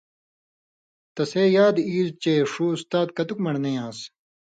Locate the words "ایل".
1.91-2.09